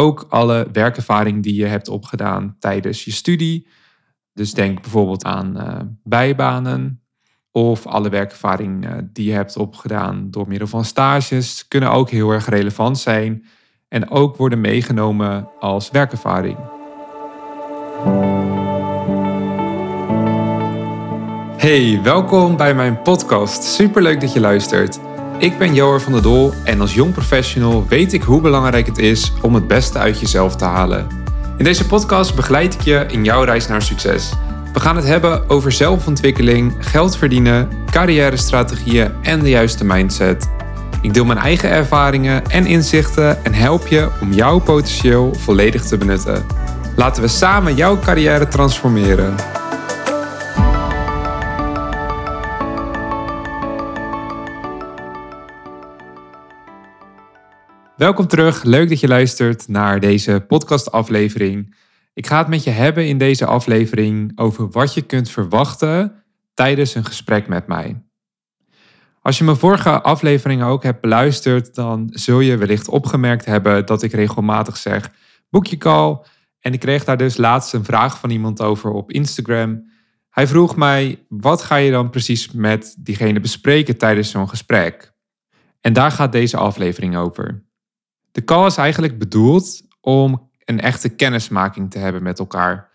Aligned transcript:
ook 0.00 0.26
alle 0.28 0.68
werkervaring 0.72 1.42
die 1.42 1.54
je 1.54 1.66
hebt 1.66 1.88
opgedaan 1.88 2.56
tijdens 2.58 3.04
je 3.04 3.10
studie. 3.10 3.66
Dus 4.32 4.54
denk 4.54 4.80
bijvoorbeeld 4.80 5.24
aan 5.24 5.56
uh, 5.56 5.78
bijbanen 6.02 7.02
of 7.52 7.86
alle 7.86 8.08
werkervaring 8.08 8.86
uh, 8.86 8.92
die 9.12 9.26
je 9.26 9.32
hebt 9.32 9.56
opgedaan 9.56 10.30
door 10.30 10.48
middel 10.48 10.68
van 10.68 10.84
stages. 10.84 11.68
Kunnen 11.68 11.90
ook 11.90 12.10
heel 12.10 12.30
erg 12.30 12.48
relevant 12.48 12.98
zijn 12.98 13.44
en 13.88 14.10
ook 14.10 14.36
worden 14.36 14.60
meegenomen 14.60 15.48
als 15.58 15.90
werkervaring. 15.90 16.58
Hey, 21.56 22.00
welkom 22.02 22.56
bij 22.56 22.74
mijn 22.74 23.02
podcast. 23.02 23.62
Superleuk 23.62 24.20
dat 24.20 24.32
je 24.32 24.40
luistert. 24.40 25.09
Ik 25.40 25.58
ben 25.58 25.74
Joar 25.74 26.00
van 26.00 26.12
der 26.12 26.22
Dol 26.22 26.54
en 26.64 26.80
als 26.80 26.94
jong 26.94 27.12
professional 27.12 27.86
weet 27.88 28.12
ik 28.12 28.22
hoe 28.22 28.40
belangrijk 28.40 28.86
het 28.86 28.98
is 28.98 29.32
om 29.42 29.54
het 29.54 29.66
beste 29.66 29.98
uit 29.98 30.20
jezelf 30.20 30.56
te 30.56 30.64
halen. 30.64 31.06
In 31.56 31.64
deze 31.64 31.86
podcast 31.86 32.34
begeleid 32.34 32.74
ik 32.74 32.80
je 32.80 33.04
in 33.08 33.24
jouw 33.24 33.42
reis 33.42 33.66
naar 33.66 33.82
succes. 33.82 34.32
We 34.72 34.80
gaan 34.80 34.96
het 34.96 35.04
hebben 35.04 35.50
over 35.50 35.72
zelfontwikkeling, 35.72 36.74
geld 36.78 37.16
verdienen, 37.16 37.68
carrière-strategieën 37.90 39.12
en 39.22 39.40
de 39.40 39.48
juiste 39.48 39.84
mindset. 39.84 40.50
Ik 41.02 41.14
deel 41.14 41.24
mijn 41.24 41.38
eigen 41.38 41.70
ervaringen 41.70 42.46
en 42.46 42.66
inzichten 42.66 43.44
en 43.44 43.54
help 43.54 43.86
je 43.86 44.08
om 44.20 44.32
jouw 44.32 44.58
potentieel 44.58 45.34
volledig 45.34 45.84
te 45.84 45.96
benutten. 45.96 46.44
Laten 46.96 47.22
we 47.22 47.28
samen 47.28 47.74
jouw 47.74 47.98
carrière 47.98 48.48
transformeren. 48.48 49.34
Welkom 58.00 58.26
terug. 58.26 58.62
Leuk 58.62 58.88
dat 58.88 59.00
je 59.00 59.08
luistert 59.08 59.68
naar 59.68 60.00
deze 60.00 60.44
podcastaflevering. 60.48 61.74
Ik 62.14 62.26
ga 62.26 62.38
het 62.38 62.48
met 62.48 62.64
je 62.64 62.70
hebben 62.70 63.06
in 63.06 63.18
deze 63.18 63.46
aflevering 63.46 64.32
over 64.38 64.70
wat 64.70 64.94
je 64.94 65.02
kunt 65.02 65.30
verwachten 65.30 66.24
tijdens 66.54 66.94
een 66.94 67.04
gesprek 67.04 67.48
met 67.48 67.66
mij. 67.66 68.02
Als 69.22 69.38
je 69.38 69.44
mijn 69.44 69.56
vorige 69.56 70.02
afleveringen 70.02 70.66
ook 70.66 70.82
hebt 70.82 71.00
beluisterd, 71.00 71.74
dan 71.74 72.08
zul 72.12 72.40
je 72.40 72.56
wellicht 72.56 72.88
opgemerkt 72.88 73.44
hebben 73.44 73.86
dat 73.86 74.02
ik 74.02 74.12
regelmatig 74.12 74.76
zeg: 74.76 75.10
boek 75.50 75.66
je 75.66 75.76
call. 75.76 76.18
En 76.60 76.72
ik 76.72 76.80
kreeg 76.80 77.04
daar 77.04 77.16
dus 77.16 77.36
laatst 77.36 77.72
een 77.72 77.84
vraag 77.84 78.18
van 78.18 78.30
iemand 78.30 78.60
over 78.60 78.90
op 78.90 79.12
Instagram. 79.12 79.90
Hij 80.30 80.46
vroeg 80.46 80.76
mij: 80.76 81.24
wat 81.28 81.62
ga 81.62 81.76
je 81.76 81.90
dan 81.90 82.10
precies 82.10 82.52
met 82.52 82.94
diegene 82.98 83.40
bespreken 83.40 83.98
tijdens 83.98 84.30
zo'n 84.30 84.48
gesprek? 84.48 85.12
En 85.80 85.92
daar 85.92 86.12
gaat 86.12 86.32
deze 86.32 86.56
aflevering 86.56 87.16
over. 87.16 87.68
De 88.32 88.44
call 88.44 88.66
is 88.66 88.76
eigenlijk 88.76 89.18
bedoeld 89.18 89.82
om 90.00 90.50
een 90.64 90.80
echte 90.80 91.08
kennismaking 91.08 91.90
te 91.90 91.98
hebben 91.98 92.22
met 92.22 92.38
elkaar. 92.38 92.90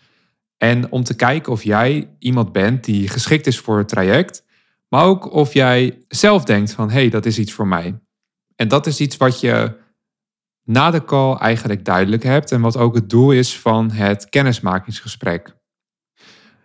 En 0.58 0.91
om 0.91 1.03
te 1.03 1.16
kijken 1.16 1.52
of 1.52 1.64
jij 1.64 2.16
iemand 2.19 2.52
bent 2.52 2.83
die 2.83 3.08
geschikt 3.08 3.47
is 3.47 3.59
voor 3.59 3.78
het 3.78 3.88
traject, 3.88 4.45
maar 4.89 5.03
ook 5.03 5.31
of 5.31 5.53
jij 5.53 6.03
zelf 6.08 6.44
denkt 6.44 6.73
van 6.73 6.89
hé, 6.89 7.00
hey, 7.00 7.09
dat 7.09 7.25
is 7.25 7.39
iets 7.39 7.53
voor 7.53 7.67
mij. 7.67 8.00
En 8.56 8.67
dat 8.67 8.88
is 8.88 9.00
iets 9.00 9.17
wat 9.17 9.39
je 9.39 9.78
na 10.63 10.91
de 10.91 11.06
call 11.06 11.36
eigenlijk 11.36 11.86
duidelijk 11.86 12.23
hebt 12.23 12.52
en 12.52 12.61
wat 12.61 12.78
ook 12.78 12.95
het 12.95 13.09
doel 13.09 13.31
is 13.31 13.59
van 13.59 13.91
het 13.91 14.30
kennismakingsgesprek. 14.30 15.56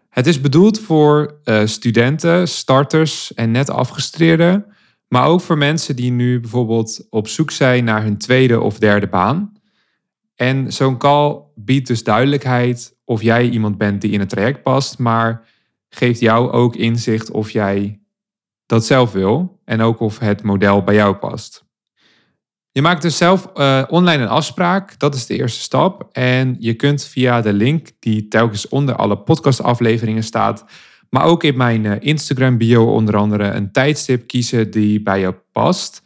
Het 0.09 0.27
is 0.27 0.41
bedoeld 0.41 0.81
voor 0.81 1.41
uh, 1.45 1.67
studenten, 1.67 2.48
starters 2.48 3.35
en 3.35 3.51
net 3.51 3.71
afgestudeerden 3.71 4.67
maar 5.11 5.27
ook 5.27 5.41
voor 5.41 5.58
mensen 5.58 5.97
die 5.97 6.11
nu 6.11 6.41
bijvoorbeeld 6.41 7.06
op 7.08 7.28
zoek 7.28 7.50
zijn 7.50 7.84
naar 7.84 8.03
hun 8.03 8.19
tweede 8.19 8.61
of 8.61 8.78
derde 8.78 9.08
baan. 9.08 9.52
En 10.34 10.72
zo'n 10.72 10.98
call 10.98 11.41
biedt 11.55 11.86
dus 11.86 12.05
duidelijkheid 12.05 12.97
of 13.05 13.22
jij 13.22 13.48
iemand 13.48 13.78
bent 13.78 14.00
die 14.00 14.11
in 14.11 14.20
het 14.20 14.28
traject 14.28 14.62
past, 14.62 14.98
maar 14.98 15.48
geeft 15.89 16.20
jou 16.20 16.50
ook 16.50 16.77
inzicht 16.77 17.30
of 17.30 17.50
jij 17.50 18.00
dat 18.67 18.85
zelf 18.86 19.12
wil 19.12 19.61
en 19.64 19.80
ook 19.80 20.01
of 20.01 20.18
het 20.18 20.42
model 20.42 20.83
bij 20.83 20.95
jou 20.95 21.14
past. 21.14 21.64
Je 22.73 22.83
maakt 22.83 23.02
dus 23.02 23.17
zelf 23.17 23.51
uh, 23.55 23.85
online 23.89 24.23
een 24.23 24.29
afspraak, 24.29 24.98
dat 24.98 25.14
is 25.14 25.27
de 25.27 25.36
eerste 25.36 25.61
stap. 25.61 26.08
En 26.12 26.56
je 26.58 26.74
kunt 26.74 27.05
via 27.05 27.40
de 27.40 27.52
link 27.52 27.89
die 27.98 28.29
telkens 28.29 28.68
onder 28.68 28.96
alle 28.96 29.18
podcastafleveringen 29.18 30.24
staat, 30.24 30.64
maar 31.11 31.25
ook 31.25 31.45
in 31.45 31.57
mijn 31.57 31.87
eh, 31.87 31.97
Instagram 32.01 32.59
bio 32.59 32.85
onder 32.85 33.17
andere 33.17 33.45
een 33.45 33.73
tijdstip 33.73 34.27
kiezen 34.27 34.71
die 34.71 35.03
bij 35.03 35.21
je 35.21 35.35
past. 35.53 36.03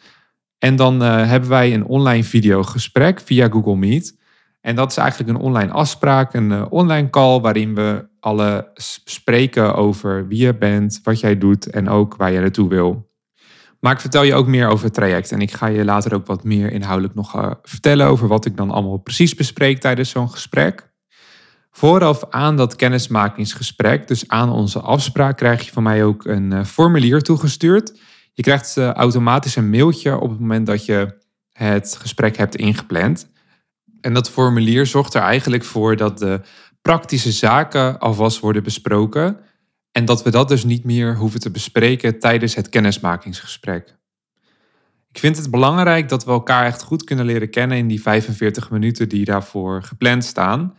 En 0.58 0.76
dan 0.76 1.02
uh, 1.02 1.28
hebben 1.28 1.48
wij 1.48 1.74
een 1.74 1.84
online 1.84 2.24
videogesprek 2.24 3.20
via 3.20 3.48
Google 3.48 3.76
Meet. 3.76 4.16
En 4.60 4.76
dat 4.76 4.90
is 4.90 4.96
eigenlijk 4.96 5.30
een 5.30 5.44
online 5.44 5.72
afspraak, 5.72 6.34
een 6.34 6.50
uh, 6.50 6.66
online 6.68 7.10
call 7.10 7.40
waarin 7.40 7.74
we 7.74 8.06
alle 8.20 8.70
spreken 9.04 9.74
over 9.74 10.28
wie 10.28 10.38
je 10.38 10.54
bent, 10.54 11.00
wat 11.02 11.20
jij 11.20 11.38
doet 11.38 11.70
en 11.70 11.88
ook 11.88 12.16
waar 12.16 12.32
je 12.32 12.40
naartoe 12.40 12.68
wil. 12.68 13.12
Maar 13.80 13.92
ik 13.92 14.00
vertel 14.00 14.22
je 14.22 14.34
ook 14.34 14.46
meer 14.46 14.68
over 14.68 14.84
het 14.84 14.94
traject 14.94 15.32
en 15.32 15.40
ik 15.40 15.52
ga 15.52 15.66
je 15.66 15.84
later 15.84 16.14
ook 16.14 16.26
wat 16.26 16.44
meer 16.44 16.72
inhoudelijk 16.72 17.14
nog 17.14 17.58
vertellen 17.62 18.06
over 18.06 18.28
wat 18.28 18.44
ik 18.44 18.56
dan 18.56 18.70
allemaal 18.70 18.96
precies 18.96 19.34
bespreek 19.34 19.80
tijdens 19.80 20.10
zo'n 20.10 20.30
gesprek. 20.30 20.93
Vooraf 21.76 22.24
aan 22.30 22.56
dat 22.56 22.76
kennismakingsgesprek, 22.76 24.08
dus 24.08 24.28
aan 24.28 24.50
onze 24.50 24.80
afspraak, 24.80 25.36
krijg 25.36 25.64
je 25.64 25.72
van 25.72 25.82
mij 25.82 26.04
ook 26.04 26.24
een 26.24 26.50
uh, 26.50 26.64
formulier 26.64 27.20
toegestuurd. 27.20 28.00
Je 28.32 28.42
krijgt 28.42 28.76
uh, 28.76 28.90
automatisch 28.90 29.56
een 29.56 29.70
mailtje 29.70 30.20
op 30.20 30.30
het 30.30 30.40
moment 30.40 30.66
dat 30.66 30.84
je 30.84 31.18
het 31.52 31.96
gesprek 32.00 32.36
hebt 32.36 32.56
ingepland. 32.56 33.30
En 34.00 34.14
dat 34.14 34.30
formulier 34.30 34.86
zorgt 34.86 35.14
er 35.14 35.22
eigenlijk 35.22 35.64
voor 35.64 35.96
dat 35.96 36.18
de 36.18 36.40
praktische 36.82 37.32
zaken 37.32 37.98
alvast 37.98 38.40
worden 38.40 38.62
besproken. 38.62 39.38
En 39.92 40.04
dat 40.04 40.22
we 40.22 40.30
dat 40.30 40.48
dus 40.48 40.64
niet 40.64 40.84
meer 40.84 41.16
hoeven 41.16 41.40
te 41.40 41.50
bespreken 41.50 42.18
tijdens 42.18 42.54
het 42.54 42.68
kennismakingsgesprek. 42.68 43.96
Ik 45.10 45.18
vind 45.18 45.36
het 45.36 45.50
belangrijk 45.50 46.08
dat 46.08 46.24
we 46.24 46.30
elkaar 46.30 46.66
echt 46.66 46.82
goed 46.82 47.04
kunnen 47.04 47.24
leren 47.24 47.50
kennen 47.50 47.78
in 47.78 47.88
die 47.88 48.02
45 48.02 48.70
minuten 48.70 49.08
die 49.08 49.24
daarvoor 49.24 49.82
gepland 49.82 50.24
staan. 50.24 50.74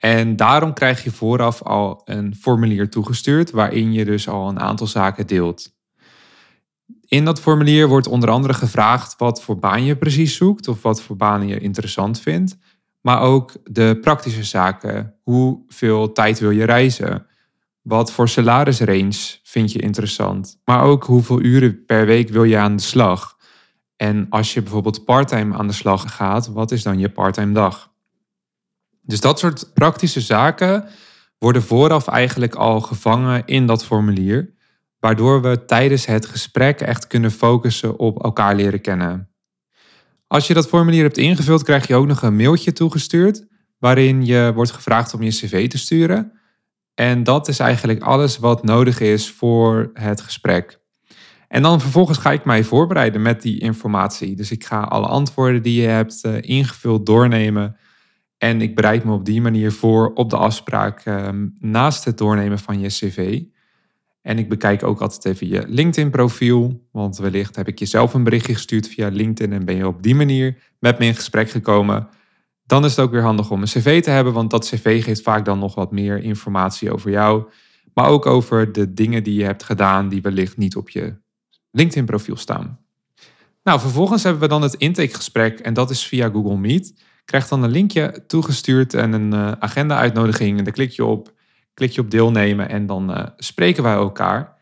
En 0.00 0.36
daarom 0.36 0.72
krijg 0.72 1.04
je 1.04 1.10
vooraf 1.10 1.62
al 1.62 2.02
een 2.04 2.34
formulier 2.34 2.90
toegestuurd 2.90 3.50
waarin 3.50 3.92
je 3.92 4.04
dus 4.04 4.28
al 4.28 4.48
een 4.48 4.60
aantal 4.60 4.86
zaken 4.86 5.26
deelt. 5.26 5.78
In 7.06 7.24
dat 7.24 7.40
formulier 7.40 7.88
wordt 7.88 8.06
onder 8.06 8.30
andere 8.30 8.54
gevraagd 8.54 9.14
wat 9.16 9.42
voor 9.42 9.58
baan 9.58 9.84
je 9.84 9.96
precies 9.96 10.36
zoekt 10.36 10.68
of 10.68 10.82
wat 10.82 11.02
voor 11.02 11.16
banen 11.16 11.46
je 11.46 11.58
interessant 11.58 12.20
vindt. 12.20 12.56
Maar 13.00 13.20
ook 13.20 13.52
de 13.64 13.98
praktische 14.00 14.44
zaken. 14.44 15.14
Hoeveel 15.22 16.12
tijd 16.12 16.38
wil 16.38 16.50
je 16.50 16.64
reizen? 16.64 17.26
Wat 17.82 18.12
voor 18.12 18.28
salarisrange 18.28 19.38
vind 19.42 19.72
je 19.72 19.78
interessant? 19.78 20.60
Maar 20.64 20.82
ook 20.82 21.04
hoeveel 21.04 21.40
uren 21.40 21.84
per 21.84 22.06
week 22.06 22.28
wil 22.28 22.44
je 22.44 22.58
aan 22.58 22.76
de 22.76 22.82
slag? 22.82 23.36
En 23.96 24.26
als 24.28 24.54
je 24.54 24.62
bijvoorbeeld 24.62 25.04
parttime 25.04 25.56
aan 25.56 25.66
de 25.66 25.72
slag 25.72 26.16
gaat, 26.16 26.46
wat 26.46 26.70
is 26.70 26.82
dan 26.82 26.98
je 26.98 27.10
parttime 27.10 27.52
dag? 27.52 27.92
Dus 29.10 29.20
dat 29.20 29.38
soort 29.38 29.70
praktische 29.74 30.20
zaken 30.20 30.84
worden 31.38 31.62
vooraf 31.62 32.08
eigenlijk 32.08 32.54
al 32.54 32.80
gevangen 32.80 33.42
in 33.46 33.66
dat 33.66 33.84
formulier, 33.84 34.54
waardoor 34.98 35.42
we 35.42 35.64
tijdens 35.64 36.06
het 36.06 36.26
gesprek 36.26 36.80
echt 36.80 37.06
kunnen 37.06 37.30
focussen 37.30 37.98
op 37.98 38.22
elkaar 38.24 38.54
leren 38.54 38.80
kennen. 38.80 39.28
Als 40.26 40.46
je 40.46 40.54
dat 40.54 40.68
formulier 40.68 41.02
hebt 41.02 41.18
ingevuld, 41.18 41.62
krijg 41.62 41.86
je 41.86 41.94
ook 41.94 42.06
nog 42.06 42.22
een 42.22 42.36
mailtje 42.36 42.72
toegestuurd 42.72 43.46
waarin 43.78 44.26
je 44.26 44.52
wordt 44.54 44.70
gevraagd 44.70 45.14
om 45.14 45.22
je 45.22 45.30
cv 45.30 45.68
te 45.68 45.78
sturen. 45.78 46.32
En 46.94 47.22
dat 47.22 47.48
is 47.48 47.58
eigenlijk 47.58 48.02
alles 48.02 48.38
wat 48.38 48.64
nodig 48.64 49.00
is 49.00 49.30
voor 49.30 49.90
het 49.94 50.20
gesprek. 50.20 50.80
En 51.48 51.62
dan 51.62 51.80
vervolgens 51.80 52.18
ga 52.18 52.32
ik 52.32 52.44
mij 52.44 52.64
voorbereiden 52.64 53.22
met 53.22 53.42
die 53.42 53.60
informatie. 53.60 54.36
Dus 54.36 54.50
ik 54.50 54.64
ga 54.64 54.80
alle 54.80 55.06
antwoorden 55.06 55.62
die 55.62 55.80
je 55.82 55.88
hebt 55.88 56.24
eh, 56.24 56.34
ingevuld 56.40 57.06
doornemen 57.06 57.76
en 58.40 58.60
ik 58.60 58.74
bereid 58.74 59.04
me 59.04 59.12
op 59.12 59.24
die 59.24 59.40
manier 59.40 59.72
voor 59.72 60.12
op 60.14 60.30
de 60.30 60.36
afspraak 60.36 61.00
ehm, 61.04 61.48
naast 61.58 62.04
het 62.04 62.18
doornemen 62.18 62.58
van 62.58 62.80
je 62.80 62.88
cv. 62.88 63.42
En 64.22 64.38
ik 64.38 64.48
bekijk 64.48 64.82
ook 64.82 65.00
altijd 65.00 65.24
even 65.24 65.48
je 65.48 65.64
LinkedIn-profiel. 65.68 66.86
Want 66.92 67.18
wellicht 67.18 67.56
heb 67.56 67.68
ik 67.68 67.78
jezelf 67.78 68.14
een 68.14 68.24
berichtje 68.24 68.54
gestuurd 68.54 68.88
via 68.88 69.08
LinkedIn 69.08 69.52
en 69.52 69.64
ben 69.64 69.76
je 69.76 69.86
op 69.86 70.02
die 70.02 70.14
manier 70.14 70.56
met 70.78 70.98
me 70.98 71.04
in 71.04 71.14
gesprek 71.14 71.50
gekomen. 71.50 72.08
Dan 72.66 72.84
is 72.84 72.90
het 72.90 73.00
ook 73.00 73.10
weer 73.10 73.22
handig 73.22 73.50
om 73.50 73.60
een 73.60 73.68
cv 73.68 74.02
te 74.02 74.10
hebben, 74.10 74.32
want 74.32 74.50
dat 74.50 74.68
cv 74.68 75.04
geeft 75.04 75.22
vaak 75.22 75.44
dan 75.44 75.58
nog 75.58 75.74
wat 75.74 75.90
meer 75.90 76.22
informatie 76.22 76.92
over 76.92 77.10
jou. 77.10 77.50
Maar 77.94 78.08
ook 78.08 78.26
over 78.26 78.72
de 78.72 78.92
dingen 78.92 79.22
die 79.22 79.34
je 79.34 79.44
hebt 79.44 79.62
gedaan 79.62 80.08
die 80.08 80.22
wellicht 80.22 80.56
niet 80.56 80.76
op 80.76 80.88
je 80.88 81.14
LinkedIn-profiel 81.70 82.36
staan. 82.36 82.78
Nou, 83.62 83.80
vervolgens 83.80 84.22
hebben 84.22 84.42
we 84.42 84.48
dan 84.48 84.62
het 84.62 84.74
intakegesprek 84.74 85.58
en 85.58 85.74
dat 85.74 85.90
is 85.90 86.06
via 86.06 86.28
Google 86.28 86.56
Meet 86.56 86.94
krijgt 87.30 87.48
dan 87.48 87.62
een 87.62 87.70
linkje 87.70 88.24
toegestuurd 88.26 88.94
en 88.94 89.12
een 89.12 89.34
uh, 89.34 89.52
agenda-uitnodiging. 89.58 90.58
En 90.58 90.64
daar 90.64 90.72
klik 90.72 90.90
je 90.90 91.04
op, 91.04 91.32
klik 91.74 91.90
je 91.90 92.00
op 92.00 92.10
deelnemen 92.10 92.68
en 92.68 92.86
dan 92.86 93.10
uh, 93.10 93.26
spreken 93.36 93.82
wij 93.82 93.94
elkaar. 93.94 94.56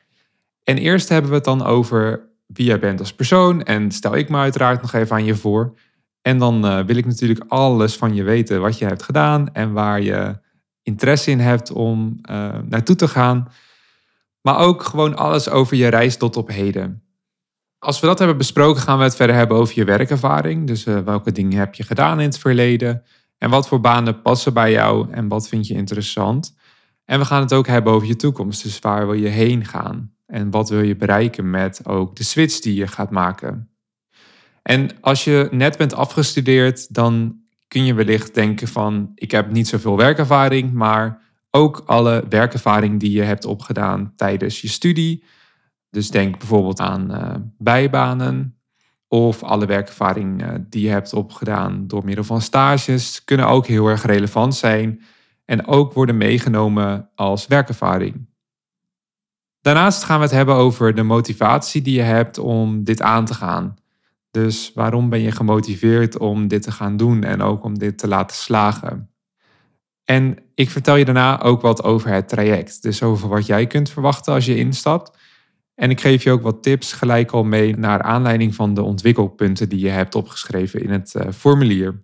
En 0.62 0.78
eerst 0.78 1.08
hebben 1.08 1.30
we 1.30 1.36
het 1.36 1.44
dan 1.44 1.64
over 1.64 2.28
wie 2.46 2.66
jij 2.66 2.78
bent 2.78 3.00
als 3.00 3.14
persoon. 3.14 3.62
En 3.62 3.90
stel 3.90 4.16
ik 4.16 4.28
me 4.28 4.36
uiteraard 4.36 4.82
nog 4.82 4.92
even 4.92 5.16
aan 5.16 5.24
je 5.24 5.34
voor. 5.34 5.74
En 6.22 6.38
dan 6.38 6.86
wil 6.86 6.96
ik 6.96 7.06
natuurlijk 7.06 7.44
alles 7.48 7.96
van 7.96 8.14
je 8.14 8.22
weten 8.22 8.60
wat 8.60 8.78
je 8.78 8.84
hebt 8.84 9.02
gedaan 9.02 9.54
en 9.54 9.72
waar 9.72 10.00
je 10.00 10.38
interesse 10.82 11.30
in 11.30 11.40
hebt 11.40 11.70
om 11.70 12.20
naartoe 12.68 12.96
te 12.96 13.08
gaan. 13.08 13.48
Maar 14.40 14.58
ook 14.58 14.82
gewoon 14.82 15.16
alles 15.16 15.48
over 15.48 15.76
je 15.76 15.88
reis 15.88 16.16
tot 16.16 16.36
op 16.36 16.48
heden. 16.48 17.07
Als 17.78 18.00
we 18.00 18.06
dat 18.06 18.18
hebben 18.18 18.36
besproken, 18.36 18.82
gaan 18.82 18.98
we 18.98 19.04
het 19.04 19.16
verder 19.16 19.36
hebben 19.36 19.56
over 19.56 19.74
je 19.74 19.84
werkervaring. 19.84 20.66
Dus 20.66 20.84
welke 20.84 21.32
dingen 21.32 21.58
heb 21.58 21.74
je 21.74 21.82
gedaan 21.82 22.20
in 22.20 22.26
het 22.26 22.38
verleden? 22.38 23.02
En 23.38 23.50
wat 23.50 23.68
voor 23.68 23.80
banen 23.80 24.22
passen 24.22 24.54
bij 24.54 24.70
jou 24.70 25.10
en 25.10 25.28
wat 25.28 25.48
vind 25.48 25.66
je 25.66 25.74
interessant? 25.74 26.56
En 27.04 27.18
we 27.18 27.24
gaan 27.24 27.40
het 27.40 27.52
ook 27.52 27.66
hebben 27.66 27.92
over 27.92 28.08
je 28.08 28.16
toekomst. 28.16 28.62
Dus 28.62 28.78
waar 28.78 29.06
wil 29.06 29.14
je 29.14 29.28
heen 29.28 29.64
gaan? 29.64 30.12
En 30.26 30.50
wat 30.50 30.68
wil 30.68 30.82
je 30.82 30.96
bereiken 30.96 31.50
met 31.50 31.80
ook 31.86 32.16
de 32.16 32.24
switch 32.24 32.58
die 32.58 32.74
je 32.74 32.86
gaat 32.86 33.10
maken? 33.10 33.70
En 34.62 34.90
als 35.00 35.24
je 35.24 35.48
net 35.50 35.76
bent 35.76 35.94
afgestudeerd, 35.94 36.94
dan 36.94 37.40
kun 37.68 37.84
je 37.84 37.94
wellicht 37.94 38.34
denken 38.34 38.68
van 38.68 39.12
ik 39.14 39.30
heb 39.30 39.50
niet 39.50 39.68
zoveel 39.68 39.96
werkervaring, 39.96 40.72
maar 40.72 41.20
ook 41.50 41.82
alle 41.86 42.24
werkervaring 42.28 43.00
die 43.00 43.10
je 43.10 43.22
hebt 43.22 43.44
opgedaan 43.44 44.12
tijdens 44.16 44.60
je 44.60 44.68
studie. 44.68 45.24
Dus 45.90 46.10
denk 46.10 46.38
bijvoorbeeld 46.38 46.80
aan 46.80 47.10
uh, 47.10 47.34
bijbanen, 47.58 48.58
of 49.08 49.42
alle 49.42 49.66
werkervaring 49.66 50.42
eh, 50.42 50.54
die 50.60 50.82
je 50.82 50.88
hebt 50.88 51.12
opgedaan 51.12 51.86
door 51.86 52.04
middel 52.04 52.24
van 52.24 52.40
stages 52.40 53.24
kunnen 53.24 53.46
ook 53.46 53.66
heel 53.66 53.86
erg 53.86 54.04
relevant 54.04 54.54
zijn 54.54 55.02
en 55.44 55.66
ook 55.66 55.92
worden 55.92 56.16
meegenomen 56.16 57.10
als 57.14 57.46
werkervaring. 57.46 58.26
Daarnaast 59.60 60.04
gaan 60.04 60.16
we 60.16 60.24
het 60.24 60.34
hebben 60.34 60.54
over 60.54 60.94
de 60.94 61.02
motivatie 61.02 61.82
die 61.82 61.94
je 61.94 62.02
hebt 62.02 62.38
om 62.38 62.84
dit 62.84 63.02
aan 63.02 63.24
te 63.24 63.34
gaan. 63.34 63.76
Dus 64.30 64.72
waarom 64.74 65.08
ben 65.08 65.20
je 65.20 65.32
gemotiveerd 65.32 66.18
om 66.18 66.48
dit 66.48 66.62
te 66.62 66.72
gaan 66.72 66.96
doen 66.96 67.22
en 67.24 67.42
ook 67.42 67.64
om 67.64 67.78
dit 67.78 67.98
te 67.98 68.08
laten 68.08 68.36
slagen? 68.36 69.10
En 70.04 70.38
ik 70.54 70.70
vertel 70.70 70.96
je 70.96 71.04
daarna 71.04 71.40
ook 71.40 71.60
wat 71.60 71.82
over 71.82 72.10
het 72.10 72.28
traject. 72.28 72.82
Dus 72.82 73.02
over 73.02 73.28
wat 73.28 73.46
jij 73.46 73.66
kunt 73.66 73.90
verwachten 73.90 74.32
als 74.34 74.44
je 74.44 74.56
instapt. 74.56 75.18
En 75.78 75.90
ik 75.90 76.00
geef 76.00 76.22
je 76.22 76.30
ook 76.30 76.42
wat 76.42 76.62
tips 76.62 76.92
gelijk 76.92 77.30
al 77.30 77.44
mee 77.44 77.76
naar 77.76 78.02
aanleiding 78.02 78.54
van 78.54 78.74
de 78.74 78.82
ontwikkelpunten 78.82 79.68
die 79.68 79.78
je 79.78 79.88
hebt 79.88 80.14
opgeschreven 80.14 80.82
in 80.82 80.90
het 80.90 81.14
uh, 81.14 81.32
formulier. 81.32 82.02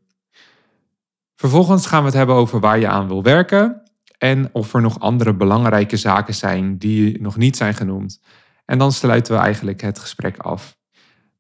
Vervolgens 1.35 1.87
gaan 1.87 2.01
we 2.01 2.07
het 2.07 2.17
hebben 2.17 2.35
over 2.35 2.61
waar 2.61 2.79
je 2.79 2.89
aan 2.89 3.09
wil 3.09 3.23
werken 3.23 3.83
en 4.19 4.49
of 4.53 4.75
er 4.75 4.81
nog 4.81 5.01
andere 5.01 5.35
belangrijke 5.35 5.97
zaken 5.97 6.35
zijn 6.35 6.79
die 6.79 7.21
nog 7.21 7.37
niet 7.37 7.57
zijn 7.57 7.75
genoemd. 7.75 8.21
En 8.65 8.79
dan 8.79 8.93
sluiten 8.93 9.35
we 9.35 9.41
eigenlijk 9.41 9.81
het 9.81 9.99
gesprek 9.99 10.39
af. 10.39 10.77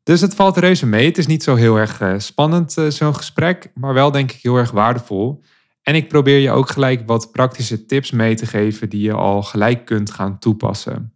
Dus 0.02 0.20
het 0.20 0.34
valt 0.34 0.56
reuze 0.56 0.86
mee. 0.86 1.06
Het 1.06 1.19
is 1.19 1.26
niet 1.26 1.42
zo 1.42 1.54
heel 1.54 1.76
erg 1.76 2.00
uh, 2.00 2.14
spannend, 2.19 2.76
uh, 2.78 2.90
zo'n 2.90 3.14
gesprek, 3.14 3.70
maar 3.75 3.94
wel 3.94 4.10
denk 4.10 4.32
ik 4.32 4.40
heel 4.42 4.56
erg 4.56 4.70
waardevol. 4.70 5.42
En 5.82 5.94
ik 5.94 6.08
probeer 6.08 6.38
je 6.38 6.50
ook 6.50 6.69
gelijk 6.69 7.02
wat 7.06 7.32
praktische 7.32 7.86
tips 7.86 8.10
mee 8.10 8.34
te 8.34 8.46
geven 8.46 8.88
die 8.88 9.02
je 9.02 9.12
al 9.12 9.42
gelijk 9.42 9.84
kunt 9.84 10.10
gaan 10.10 10.38
toepassen. 10.38 11.13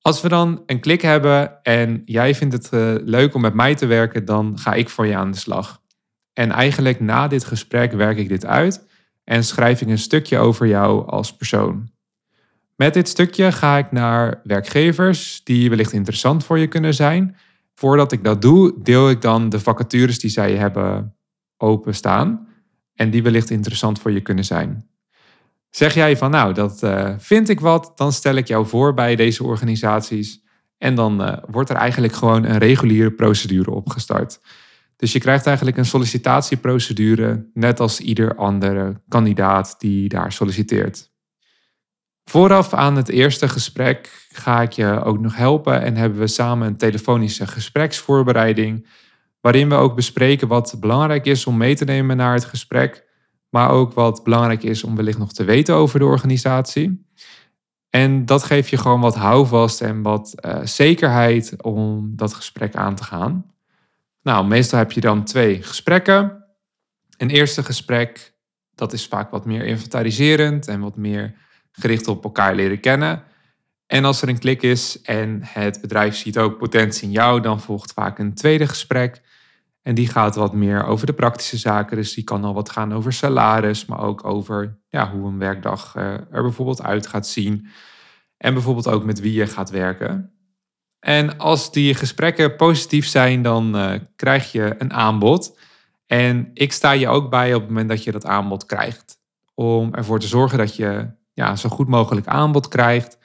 Als 0.00 0.20
we 0.20 0.28
dan 0.28 0.62
een 0.66 0.80
klik 0.80 1.02
hebben 1.02 1.62
en 1.62 2.02
jij 2.04 2.34
vindt 2.34 2.54
het 2.54 2.70
uh, 2.72 2.94
leuk 3.04 3.34
om 3.34 3.40
met 3.40 3.54
mij 3.54 3.74
te 3.74 3.86
werken, 3.86 4.24
dan 4.24 4.58
ga 4.58 4.74
ik 4.74 4.88
voor 4.88 5.06
je 5.06 5.16
aan 5.16 5.30
de 5.30 5.38
slag. 5.38 5.82
En 6.32 6.50
eigenlijk 6.50 7.00
na 7.00 7.28
dit 7.28 7.44
gesprek 7.44 7.92
werk 7.92 8.18
ik 8.18 8.28
dit 8.28 8.46
uit 8.46 8.86
en 9.24 9.44
schrijf 9.44 9.80
ik 9.80 9.88
een 9.88 9.98
stukje 9.98 10.38
over 10.38 10.66
jou 10.66 11.08
als 11.08 11.36
persoon. 11.36 11.90
Met 12.76 12.94
dit 12.94 13.08
stukje 13.08 13.52
ga 13.52 13.78
ik 13.78 13.92
naar 13.92 14.40
werkgevers 14.44 15.40
die 15.44 15.68
wellicht 15.68 15.92
interessant 15.92 16.44
voor 16.44 16.58
je 16.58 16.66
kunnen 16.66 16.94
zijn. 16.94 17.36
Voordat 17.74 18.12
ik 18.12 18.24
dat 18.24 18.42
doe, 18.42 18.74
deel 18.82 19.10
ik 19.10 19.20
dan 19.20 19.48
de 19.48 19.60
vacatures 19.60 20.18
die 20.18 20.30
zij 20.30 20.56
hebben 20.56 21.16
openstaan 21.56 22.48
en 22.94 23.10
die 23.10 23.22
wellicht 23.22 23.50
interessant 23.50 23.98
voor 23.98 24.10
je 24.10 24.20
kunnen 24.20 24.44
zijn. 24.44 24.88
Zeg 25.70 25.94
jij 25.94 26.16
van 26.16 26.30
nou, 26.30 26.54
dat 26.54 26.82
uh, 26.82 27.14
vind 27.18 27.48
ik 27.48 27.60
wat, 27.60 27.92
dan 27.94 28.12
stel 28.12 28.34
ik 28.34 28.46
jou 28.46 28.66
voor 28.66 28.94
bij 28.94 29.16
deze 29.16 29.44
organisaties. 29.44 30.42
En 30.78 30.94
dan 30.94 31.22
uh, 31.22 31.36
wordt 31.46 31.70
er 31.70 31.76
eigenlijk 31.76 32.12
gewoon 32.12 32.44
een 32.44 32.58
reguliere 32.58 33.10
procedure 33.10 33.70
opgestart. 33.70 34.40
Dus 34.96 35.12
je 35.12 35.18
krijgt 35.18 35.46
eigenlijk 35.46 35.76
een 35.76 35.84
sollicitatieprocedure, 35.84 37.50
net 37.54 37.80
als 37.80 38.00
ieder 38.00 38.36
andere 38.36 39.00
kandidaat 39.08 39.74
die 39.78 40.08
daar 40.08 40.32
solliciteert. 40.32 41.10
Vooraf 42.24 42.74
aan 42.74 42.96
het 42.96 43.08
eerste 43.08 43.48
gesprek 43.48 44.26
ga 44.32 44.62
ik 44.62 44.72
je 44.72 45.02
ook 45.04 45.18
nog 45.18 45.36
helpen 45.36 45.82
en 45.82 45.96
hebben 45.96 46.18
we 46.18 46.26
samen 46.26 46.66
een 46.66 46.76
telefonische 46.76 47.46
gespreksvoorbereiding, 47.46 48.86
waarin 49.40 49.68
we 49.68 49.74
ook 49.74 49.94
bespreken 49.94 50.48
wat 50.48 50.76
belangrijk 50.80 51.26
is 51.26 51.46
om 51.46 51.56
mee 51.56 51.74
te 51.74 51.84
nemen 51.84 52.16
naar 52.16 52.34
het 52.34 52.44
gesprek 52.44 53.07
maar 53.50 53.70
ook 53.70 53.92
wat 53.92 54.24
belangrijk 54.24 54.62
is 54.62 54.84
om 54.84 54.96
wellicht 54.96 55.18
nog 55.18 55.32
te 55.32 55.44
weten 55.44 55.74
over 55.74 55.98
de 55.98 56.04
organisatie. 56.04 57.06
En 57.90 58.26
dat 58.26 58.42
geeft 58.42 58.68
je 58.68 58.76
gewoon 58.76 59.00
wat 59.00 59.16
houvast 59.16 59.80
en 59.80 60.02
wat 60.02 60.34
uh, 60.46 60.58
zekerheid 60.62 61.62
om 61.62 62.12
dat 62.16 62.34
gesprek 62.34 62.74
aan 62.74 62.94
te 62.94 63.04
gaan. 63.04 63.52
Nou, 64.22 64.46
meestal 64.46 64.78
heb 64.78 64.92
je 64.92 65.00
dan 65.00 65.24
twee 65.24 65.62
gesprekken. 65.62 66.44
Een 67.16 67.30
eerste 67.30 67.62
gesprek, 67.62 68.34
dat 68.74 68.92
is 68.92 69.06
vaak 69.06 69.30
wat 69.30 69.44
meer 69.44 69.64
inventariserend 69.64 70.68
en 70.68 70.80
wat 70.80 70.96
meer 70.96 71.34
gericht 71.72 72.08
op 72.08 72.24
elkaar 72.24 72.54
leren 72.54 72.80
kennen. 72.80 73.22
En 73.86 74.04
als 74.04 74.22
er 74.22 74.28
een 74.28 74.38
klik 74.38 74.62
is 74.62 75.02
en 75.02 75.40
het 75.42 75.80
bedrijf 75.80 76.16
ziet 76.16 76.38
ook 76.38 76.58
potentie 76.58 77.04
in 77.04 77.10
jou, 77.10 77.40
dan 77.40 77.60
volgt 77.60 77.92
vaak 77.92 78.18
een 78.18 78.34
tweede 78.34 78.66
gesprek. 78.66 79.20
En 79.82 79.94
die 79.94 80.08
gaat 80.08 80.34
wat 80.34 80.54
meer 80.54 80.84
over 80.84 81.06
de 81.06 81.12
praktische 81.12 81.56
zaken. 81.56 81.96
Dus 81.96 82.14
die 82.14 82.24
kan 82.24 82.44
al 82.44 82.54
wat 82.54 82.70
gaan 82.70 82.94
over 82.94 83.12
salaris, 83.12 83.86
maar 83.86 84.00
ook 84.00 84.24
over 84.24 84.78
ja, 84.88 85.10
hoe 85.10 85.28
een 85.28 85.38
werkdag 85.38 85.94
eh, 85.94 86.12
er 86.12 86.42
bijvoorbeeld 86.42 86.82
uit 86.82 87.06
gaat 87.06 87.26
zien. 87.26 87.66
En 88.36 88.52
bijvoorbeeld 88.52 88.88
ook 88.88 89.04
met 89.04 89.20
wie 89.20 89.32
je 89.32 89.46
gaat 89.46 89.70
werken. 89.70 90.32
En 91.00 91.38
als 91.38 91.72
die 91.72 91.94
gesprekken 91.94 92.56
positief 92.56 93.06
zijn, 93.06 93.42
dan 93.42 93.76
uh, 93.76 93.92
krijg 94.16 94.52
je 94.52 94.74
een 94.78 94.92
aanbod. 94.92 95.58
En 96.06 96.50
ik 96.54 96.72
sta 96.72 96.90
je 96.90 97.08
ook 97.08 97.30
bij 97.30 97.54
op 97.54 97.60
het 97.60 97.68
moment 97.68 97.88
dat 97.88 98.04
je 98.04 98.12
dat 98.12 98.26
aanbod 98.26 98.66
krijgt. 98.66 99.20
Om 99.54 99.94
ervoor 99.94 100.20
te 100.20 100.26
zorgen 100.26 100.58
dat 100.58 100.76
je 100.76 101.10
ja, 101.32 101.56
zo 101.56 101.68
goed 101.68 101.88
mogelijk 101.88 102.26
aanbod 102.26 102.68
krijgt. 102.68 103.18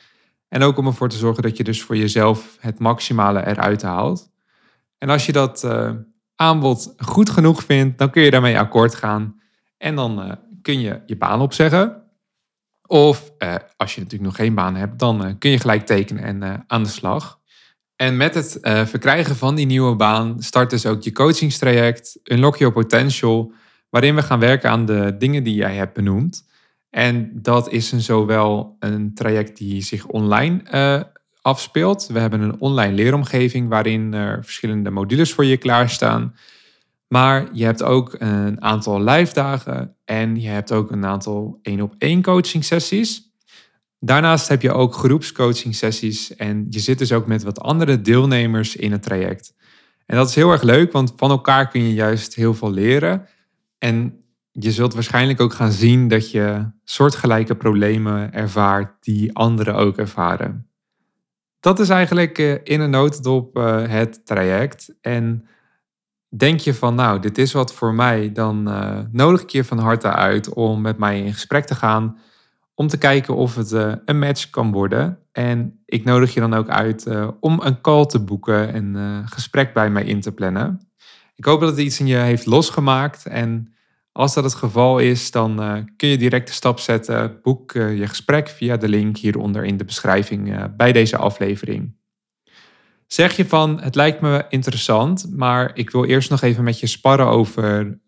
En 0.48 0.62
ook 0.62 0.78
om 0.78 0.86
ervoor 0.86 1.10
te 1.10 1.18
zorgen 1.18 1.44
dat 1.44 1.58
je 1.58 1.64
dus 1.64 1.84
voor 1.84 1.98
jezelf 1.98 2.58
het 2.60 2.80
maximale 2.80 3.46
eruit 3.46 3.82
haalt. 3.82 4.32
En 4.98 5.10
als 5.10 5.26
je 5.26 5.32
dat 5.32 5.64
uh, 5.64 5.92
aanbod 6.36 6.94
goed 6.98 7.30
genoeg 7.30 7.64
vindt, 7.64 7.98
dan 7.98 8.10
kun 8.10 8.22
je 8.22 8.32
daarmee 8.32 8.60
akkoord 8.60 8.96
gaan. 8.96 9.42
En 9.78 9.96
dan 9.96 10.26
uh, 10.26 10.32
kun 10.62 10.80
je 10.80 11.02
je 11.06 11.18
baan 11.18 11.42
opzeggen. 11.42 12.02
Of 12.88 13.32
uh, 13.40 13.56
als 13.78 13.96
je 13.96 14.02
natuurlijk 14.02 14.30
nog 14.30 14.40
geen 14.40 14.56
baan 14.56 14.76
hebt, 14.76 15.00
dan 15.00 15.26
uh, 15.26 15.32
kun 15.40 15.50
je 15.50 15.60
gelijk 15.60 15.86
tekenen 15.86 16.44
en 16.44 16.64
aan 16.68 16.84
de 16.84 16.90
slag. 16.90 17.40
En 17.96 18.18
met 18.18 18.34
het 18.34 18.58
verkrijgen 18.62 19.36
van 19.36 19.56
die 19.56 19.66
nieuwe 19.66 19.96
baan 19.96 20.44
start 20.44 20.70
dus 20.70 20.86
ook 20.86 21.04
je 21.04 21.12
coachingstraject, 21.12 22.20
Unlock 22.24 22.58
Your 22.58 22.74
Potential, 22.74 23.54
waarin 23.90 24.16
we 24.16 24.22
gaan 24.22 24.40
werken 24.40 24.70
aan 24.70 24.86
de 24.86 25.16
dingen 25.18 25.44
die 25.44 25.56
jij 25.56 25.76
hebt 25.76 25.94
benoemd. 25.94 26.48
En 26.90 27.30
dat 27.34 27.72
is 27.72 27.92
een, 27.92 28.02
zowel 28.02 28.76
een 28.80 29.14
traject 29.14 29.58
die 29.58 29.82
zich 29.82 30.06
online 30.06 30.62
afspeelt. 31.44 32.08
We 32.08 32.20
hebben 32.20 32.42
een 32.42 32.60
online 32.60 32.94
leeromgeving 32.94 33.70
waarin 33.70 34.14
er 34.14 34.44
verschillende 34.44 34.90
modules 34.90 35.34
voor 35.34 35.46
je 35.46 35.58
klaarstaan. 35.58 36.36
Maar 37.08 37.48
je 37.52 37.66
hebt 37.66 37.84
ook 37.84 38.16
een 38.18 38.62
aantal 38.62 39.04
live 39.04 39.34
dagen 39.34 39.96
en 40.06 40.42
je 40.42 40.48
hebt 40.48 40.72
ook 40.72 40.92
een 40.92 41.06
aantal 41.06 41.60
één 41.62 41.82
op 41.82 41.96
één 41.98 42.22
coaching 42.22 42.66
sessies. 42.66 43.32
Daarnaast 44.00 44.48
heb 44.48 44.62
je 44.62 44.72
ook 44.72 44.94
groepscoaching 44.94 45.76
sessies 45.76 46.36
en 46.36 46.66
je 46.70 46.80
zit 46.80 46.98
dus 46.98 47.12
ook 47.12 47.28
met 47.28 47.44
wat 47.44 47.60
andere 47.60 48.02
deelnemers 48.02 48.76
in 48.76 48.92
het 48.92 49.04
traject. 49.04 49.54
En 50.06 50.18
dat 50.18 50.30
is 50.30 50.36
heel 50.36 50.52
erg 50.52 50.62
leuk, 50.62 50.92
want 50.92 51.14
van 51.16 51.30
elkaar 51.30 51.68
kun 51.68 51.84
je 51.84 51.94
juist 51.94 52.36
heel 52.36 52.54
veel 52.54 52.72
leren. 52.72 53.28
En 53.78 54.24
je 54.52 54.72
zult 54.72 54.94
waarschijnlijk 54.94 55.42
ook 55.42 55.54
gaan 55.54 55.72
zien 55.72 56.08
dat 56.08 56.32
je 56.32 56.72
soortgelijke 56.84 57.56
problemen 57.56 58.34
ervaart 58.34 59.04
die 59.04 59.36
anderen 59.36 59.76
ook 59.76 59.98
ervaren 59.98 60.68
dat 61.64 61.80
is 61.80 61.90
eigenlijk 61.90 62.38
uh, 62.38 62.56
in 62.64 62.80
een 62.80 62.90
notendop 62.90 63.58
uh, 63.58 63.88
het 63.88 64.26
traject. 64.26 64.94
En 65.02 65.46
denk 66.30 66.60
je 66.60 66.74
van, 66.74 66.96
nou, 66.96 67.20
dit 67.20 67.38
is 67.38 67.54
wat 67.54 67.74
voor 67.74 67.94
mij, 67.94 68.32
dan 68.32 68.70
uh, 68.70 69.00
nodig 69.12 69.42
ik 69.42 69.50
je 69.50 69.64
van 69.64 69.78
harte 69.78 70.08
uit 70.08 70.54
om 70.54 70.82
met 70.82 70.98
mij 70.98 71.22
in 71.22 71.34
gesprek 71.34 71.66
te 71.66 71.76
gaan. 71.76 72.18
Om 72.76 72.88
te 72.88 72.98
kijken 72.98 73.36
of 73.36 73.56
het 73.56 73.72
een 74.06 74.20
match 74.20 74.50
kan 74.50 74.72
worden. 74.72 75.20
En 75.32 75.80
ik 75.86 76.04
nodig 76.04 76.34
je 76.34 76.40
dan 76.40 76.54
ook 76.54 76.70
uit 76.70 77.08
om 77.40 77.60
een 77.64 77.82
call 77.82 78.06
te 78.06 78.20
boeken 78.20 78.74
en 78.74 79.24
gesprek 79.26 79.74
bij 79.74 79.90
mij 79.90 80.04
in 80.04 80.22
te 80.22 80.32
plannen. 80.32 80.92
Ik 81.36 81.46
hoop 81.46 81.60
dat 81.60 81.70
het 81.70 81.80
iets 81.80 82.00
in 82.00 82.08
je 82.08 82.16
heeft 82.16 82.46
losgemaakt. 82.46 83.26
En 83.26 83.73
als 84.14 84.34
dat 84.34 84.44
het 84.44 84.54
geval 84.54 85.00
is, 85.00 85.32
dan 85.32 85.64
uh, 85.64 85.78
kun 85.98 86.10
je 86.10 86.18
direct 86.18 86.48
de 86.48 86.54
stap 86.54 86.80
zetten. 86.80 87.40
Boek 87.42 87.74
uh, 87.74 87.98
je 87.98 88.08
gesprek 88.08 88.50
via 88.50 88.78
de 88.78 88.88
link 88.88 89.18
hieronder 89.18 89.64
in 89.64 89.78
de 89.78 89.86
beschrijving 89.86 90.50
uh, 90.50 90.64
bij 90.78 90.92
deze 90.92 91.18
aflevering. 91.18 91.96
Zeg 93.08 93.36
je 93.36 93.46
van, 93.46 93.82
het 93.82 93.96
lijkt 93.96 94.22
me 94.22 94.46
interessant, 94.50 95.26
maar 95.36 95.72
ik 95.74 95.90
wil 95.90 96.06
eerst 96.06 96.30
nog 96.30 96.42
even 96.42 96.64
met 96.64 96.80
je 96.80 96.88
sparren 96.88 97.28
over 97.28 98.02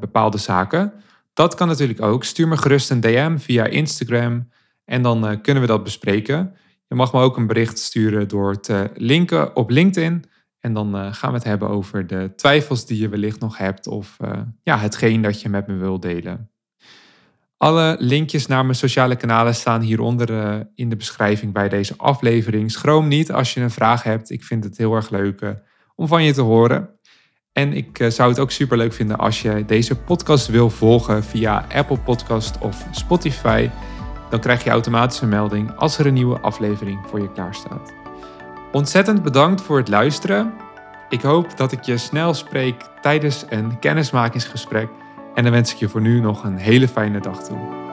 bepaalde 0.00 0.38
zaken. 0.38 0.92
Dat 1.32 1.54
kan 1.54 1.68
natuurlijk 1.68 2.02
ook. 2.02 2.24
Stuur 2.24 2.48
me 2.48 2.56
gerust 2.56 2.90
een 2.90 3.00
DM 3.00 3.36
via 3.36 3.64
Instagram 3.64 4.48
en 4.84 5.02
dan 5.02 5.40
kunnen 5.40 5.62
we 5.62 5.68
dat 5.68 5.84
bespreken. 5.84 6.54
Je 6.88 6.94
mag 6.94 7.12
me 7.12 7.20
ook 7.20 7.36
een 7.36 7.46
bericht 7.46 7.78
sturen 7.78 8.28
door 8.28 8.60
te 8.60 8.90
linken 8.94 9.56
op 9.56 9.70
LinkedIn. 9.70 10.24
En 10.64 10.72
dan 10.72 10.96
uh, 10.96 11.12
gaan 11.12 11.30
we 11.30 11.36
het 11.36 11.46
hebben 11.46 11.68
over 11.68 12.06
de 12.06 12.32
twijfels 12.36 12.86
die 12.86 13.00
je 13.00 13.08
wellicht 13.08 13.40
nog 13.40 13.56
hebt 13.56 13.86
of 13.86 14.16
ja, 14.62 14.78
hetgeen 14.78 15.22
dat 15.22 15.40
je 15.40 15.48
met 15.48 15.66
me 15.66 15.74
wil 15.74 16.00
delen. 16.00 16.50
Alle 17.56 17.96
linkjes 17.98 18.46
naar 18.46 18.64
mijn 18.64 18.76
sociale 18.76 19.16
kanalen 19.16 19.54
staan 19.54 19.80
hieronder 19.80 20.30
uh, 20.30 20.60
in 20.74 20.88
de 20.88 20.96
beschrijving 20.96 21.52
bij 21.52 21.68
deze 21.68 21.94
aflevering. 21.96 22.70
Schroom 22.70 23.08
niet 23.08 23.32
als 23.32 23.54
je 23.54 23.60
een 23.60 23.70
vraag 23.70 24.02
hebt. 24.02 24.30
Ik 24.30 24.44
vind 24.44 24.64
het 24.64 24.76
heel 24.76 24.94
erg 24.94 25.10
leuk 25.10 25.54
om 25.94 26.06
van 26.06 26.24
je 26.24 26.32
te 26.32 26.40
horen. 26.40 26.88
En 27.52 27.72
ik 27.72 28.06
zou 28.08 28.28
het 28.30 28.38
ook 28.38 28.50
super 28.50 28.76
leuk 28.76 28.92
vinden 28.92 29.18
als 29.18 29.42
je 29.42 29.64
deze 29.66 29.96
podcast 29.96 30.46
wil 30.46 30.70
volgen 30.70 31.24
via 31.24 31.66
Apple 31.74 31.98
Podcast 31.98 32.58
of 32.58 32.86
Spotify. 32.90 33.70
Dan 34.30 34.40
krijg 34.40 34.64
je 34.64 34.70
automatisch 34.70 35.20
een 35.20 35.28
melding 35.28 35.76
als 35.76 35.98
er 35.98 36.06
een 36.06 36.14
nieuwe 36.14 36.40
aflevering 36.40 37.06
voor 37.06 37.20
je 37.20 37.32
klaar 37.32 37.54
staat. 37.54 38.03
Ontzettend 38.74 39.22
bedankt 39.22 39.60
voor 39.60 39.76
het 39.76 39.88
luisteren. 39.88 40.54
Ik 41.08 41.22
hoop 41.22 41.56
dat 41.56 41.72
ik 41.72 41.82
je 41.82 41.98
snel 41.98 42.34
spreek 42.34 42.74
tijdens 43.00 43.44
een 43.48 43.78
kennismakingsgesprek. 43.78 44.88
En 45.34 45.42
dan 45.42 45.52
wens 45.52 45.72
ik 45.72 45.78
je 45.78 45.88
voor 45.88 46.00
nu 46.00 46.20
nog 46.20 46.44
een 46.44 46.56
hele 46.56 46.88
fijne 46.88 47.20
dag 47.20 47.42
toe. 47.42 47.83